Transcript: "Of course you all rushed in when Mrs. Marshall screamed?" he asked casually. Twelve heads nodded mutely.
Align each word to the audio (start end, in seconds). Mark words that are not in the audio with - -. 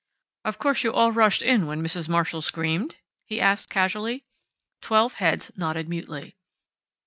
"Of 0.43 0.57
course 0.57 0.83
you 0.83 0.91
all 0.91 1.11
rushed 1.11 1.43
in 1.43 1.67
when 1.67 1.83
Mrs. 1.83 2.09
Marshall 2.09 2.41
screamed?" 2.41 2.95
he 3.27 3.39
asked 3.39 3.69
casually. 3.69 4.23
Twelve 4.81 5.13
heads 5.21 5.51
nodded 5.55 5.87
mutely. 5.89 6.35